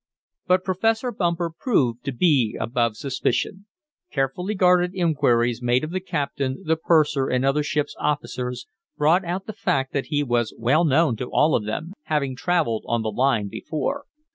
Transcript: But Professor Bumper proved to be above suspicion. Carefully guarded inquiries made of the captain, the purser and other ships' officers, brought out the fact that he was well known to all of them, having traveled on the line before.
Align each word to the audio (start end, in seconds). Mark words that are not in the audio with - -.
But 0.47 0.63
Professor 0.63 1.11
Bumper 1.11 1.51
proved 1.55 2.03
to 2.05 2.11
be 2.11 2.57
above 2.59 2.97
suspicion. 2.97 3.67
Carefully 4.11 4.55
guarded 4.55 4.95
inquiries 4.95 5.61
made 5.61 5.83
of 5.83 5.91
the 5.91 5.99
captain, 5.99 6.63
the 6.65 6.75
purser 6.75 7.27
and 7.27 7.45
other 7.45 7.61
ships' 7.61 7.95
officers, 7.99 8.65
brought 8.97 9.23
out 9.23 9.45
the 9.45 9.53
fact 9.53 9.93
that 9.93 10.07
he 10.07 10.23
was 10.23 10.55
well 10.57 10.85
known 10.85 11.17
to 11.17 11.29
all 11.29 11.53
of 11.55 11.65
them, 11.65 11.93
having 12.05 12.35
traveled 12.35 12.83
on 12.87 13.03
the 13.03 13.11
line 13.11 13.47
before. 13.47 14.05